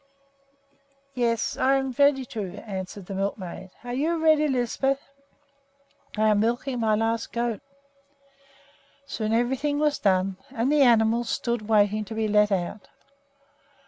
[1.13, 3.69] "Yes; I am just ready to," answered the milkmaid.
[3.83, 4.99] "Are you ready, Lisbeth?"
[6.17, 7.61] "I am milking my last goat."
[9.05, 12.87] Soon everything was done, and the animals stood waiting to be let out.